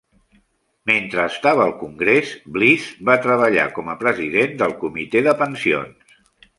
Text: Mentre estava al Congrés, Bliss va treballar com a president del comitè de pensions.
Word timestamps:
Mentre 0.91 1.25
estava 1.31 1.61
al 1.65 1.75
Congrés, 1.83 2.33
Bliss 2.57 2.89
va 3.13 3.19
treballar 3.29 3.69
com 3.79 3.95
a 3.95 3.99
president 4.03 4.61
del 4.65 4.79
comitè 4.85 5.27
de 5.31 5.41
pensions. 5.47 6.15